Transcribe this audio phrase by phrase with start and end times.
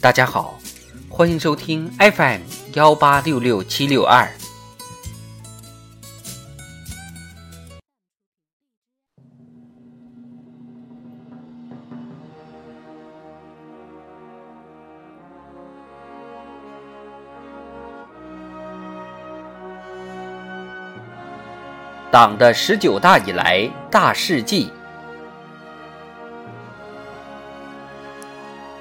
[0.00, 0.58] 大家好，
[1.08, 2.40] 欢迎收听 FM
[2.74, 4.26] 幺八六六七六二。
[22.10, 24.70] 党的十九大以来大事记。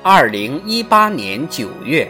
[0.01, 2.09] 二零一八年九月，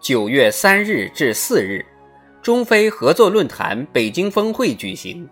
[0.00, 1.86] 九月三日至四日，
[2.42, 5.28] 中非合作论坛北京峰会举行。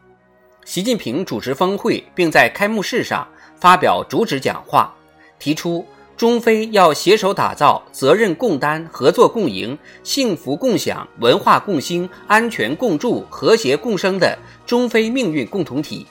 [0.64, 3.26] 习近平主持峰会，并在开幕式上
[3.56, 4.95] 发表主旨讲话，
[5.40, 5.84] 提出。
[6.16, 16.06] 中非要携手打造责任共担、合作共赢、幸福共享、文化共兴、安全共筑、和谐共生的中非命运共同体。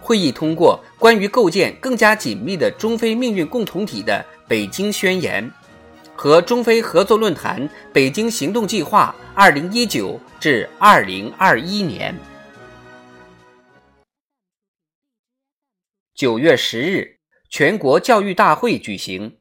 [0.00, 5.48] 会议通过关于构建更加紧密的中非命运共同体的北京宣言
[6.16, 12.14] 和中非合作论坛北京行动计划（二零一九至二零二一年）。
[16.14, 17.18] 九月十日。
[17.52, 19.40] 全国教育大会举行，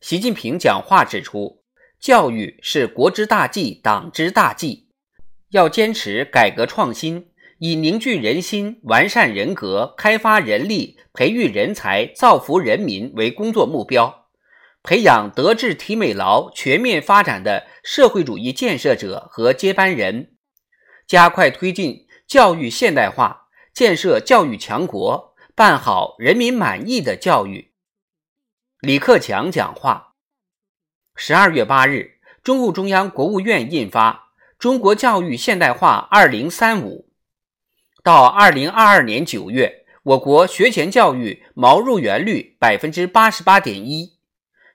[0.00, 1.62] 习近平讲话指出，
[2.00, 4.88] 教育是国之大计、党之大计，
[5.50, 7.29] 要坚持改革创新，
[7.60, 14.26] 以凝聚人心、完善人格、开发人力、培育人才、造福人民为工作目标，
[14.82, 20.32] 培养德智体美劳全面发展的社会主义建设者和接班人，
[21.06, 25.30] 加快推进教育现代化，建设教育强国。
[25.52, 27.74] 办好人民满意的教育。
[28.80, 30.14] 李克强讲话。
[31.14, 34.12] 十二月八日，中共中央、国务院印发
[34.58, 37.09] 《中国教育现代化二零三五》，
[38.10, 44.18] 到二零二二年九月，我国学前教育毛入园率百分之八十八点一，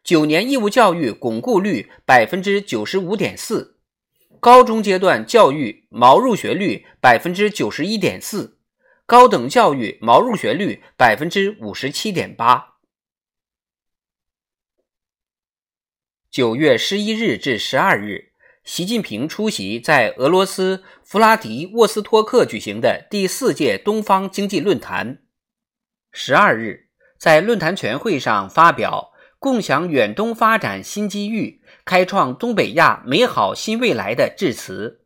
[0.05, 3.77] 九年义务教育巩固率百分之九十五点四，
[4.39, 8.57] 高中阶段教育毛入学率百分之九十一点四。
[9.05, 12.75] 高等教育毛入学率百分之五十七点八。
[16.31, 18.31] 九月十一日至十二日，
[18.65, 25.19] 习近平出席在俄罗斯弗拉迪沃斯托克举行的第四届东方经济论坛。
[26.11, 26.89] 十二日，
[27.19, 35.05] 在论坛全会上发表“共享远东发展新机遇，开创东北亚美好新未来”的致辞。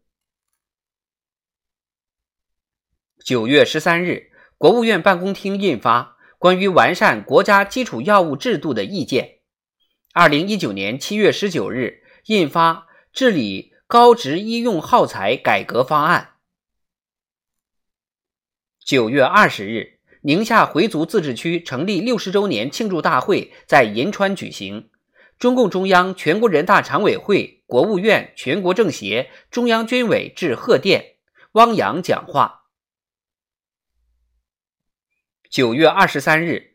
[3.25, 9.25] 九月十三日，国务院办公厅印发《关于完善国家基础药物制度的意见》。
[10.13, 12.73] 二零一九年七月十九日，印发
[13.11, 16.33] 《治理高值医用耗材改革方案》。
[18.85, 24.89] 九月二十日，宁夏回族自治区成立六十周年庆祝大会在银川举行，
[25.37, 31.17] 中共中央、全国人大常委会、国务院、全国政协、中央军委致贺电，
[31.53, 32.65] 汪洋讲话。
[35.49, 36.68] 九月二十三日，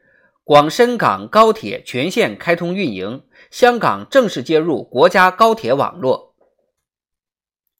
[0.46, 6.34] 广深港高铁全线开通运营，香港正式接入国家高铁网络。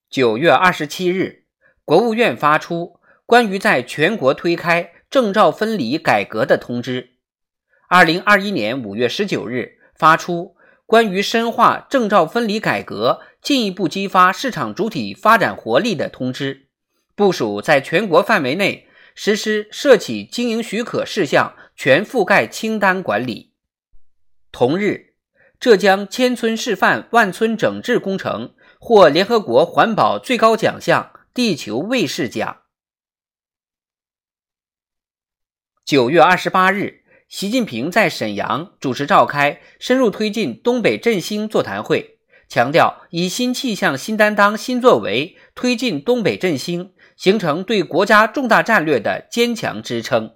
[0.09, 1.45] 九月二十七日，
[1.85, 7.19] 国务院发出关于在全国推开证照分离改革的通知。
[7.91, 16.69] 二零二一年五月十九日，发出关于深化证照分离改革，进一步激发市场主体发展活力的通知，
[17.15, 18.89] 部署在全国范围内。
[19.15, 23.53] 实施涉企经营许可事项全覆盖清单管理。
[24.51, 25.15] 同日，
[25.61, 32.63] 浙江千村示范万村整治工程获联合国环保最高奖项——地球卫士奖。
[35.85, 46.94] 九月二十八日，习近平在沈阳主持召开深入推进东北振兴座谈会，强调以新气象、新担当、新作为推进东北振兴。
[47.17, 50.33] 形成对国家重大战略的坚强支撑。